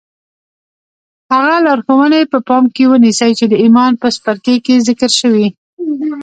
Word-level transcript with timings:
هغه 1.31 1.55
لارښوونې 1.65 2.21
په 2.31 2.37
پام 2.47 2.63
کې 2.75 2.83
ونيسئ 2.91 3.31
چې 3.39 3.45
د 3.49 3.53
ايمان 3.63 3.91
په 4.01 4.07
څپرکي 4.15 4.55
کې 4.65 4.83
ذکر 4.87 5.11
شوې. 5.19 5.47